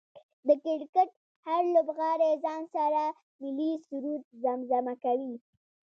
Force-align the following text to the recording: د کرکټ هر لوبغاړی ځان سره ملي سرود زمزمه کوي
د 0.47 0.49
کرکټ 0.63 1.09
هر 1.45 1.63
لوبغاړی 1.75 2.31
ځان 2.43 2.63
سره 2.75 3.01
ملي 3.41 3.71
سرود 3.87 4.23
زمزمه 4.43 4.93
کوي 5.03 5.35